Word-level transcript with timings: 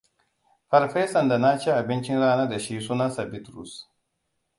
Farfesan 0.69 1.29
da 1.29 1.37
naci 1.43 1.69
abincin 1.73 2.19
rana 2.23 2.47
da 2.53 2.57
shi 2.59 2.81
sunansa 2.87 3.27
Bitrus. 3.31 3.75